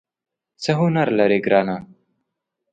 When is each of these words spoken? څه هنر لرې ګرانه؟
څه 0.63 0.71
هنر 0.79 1.07
لرې 1.17 1.39
ګرانه؟ 1.45 1.77